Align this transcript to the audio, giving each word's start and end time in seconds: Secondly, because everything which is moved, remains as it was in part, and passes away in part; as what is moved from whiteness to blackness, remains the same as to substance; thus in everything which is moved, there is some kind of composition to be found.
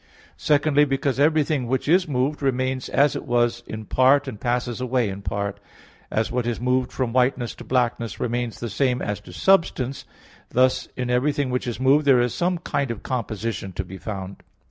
Secondly, 0.37 0.83
because 0.83 1.19
everything 1.19 1.67
which 1.67 1.87
is 1.87 2.07
moved, 2.07 2.41
remains 2.41 2.89
as 2.89 3.15
it 3.15 3.23
was 3.23 3.61
in 3.67 3.85
part, 3.85 4.27
and 4.27 4.41
passes 4.41 4.81
away 4.81 5.09
in 5.09 5.21
part; 5.21 5.59
as 6.09 6.31
what 6.31 6.47
is 6.47 6.59
moved 6.59 6.91
from 6.91 7.13
whiteness 7.13 7.53
to 7.53 7.63
blackness, 7.63 8.19
remains 8.19 8.59
the 8.59 8.67
same 8.71 8.99
as 9.03 9.19
to 9.19 9.31
substance; 9.31 10.05
thus 10.49 10.87
in 10.97 11.11
everything 11.11 11.51
which 11.51 11.67
is 11.67 11.79
moved, 11.79 12.05
there 12.05 12.19
is 12.19 12.33
some 12.33 12.57
kind 12.57 12.89
of 12.89 13.03
composition 13.03 13.73
to 13.73 13.83
be 13.85 13.99
found. 13.99 14.37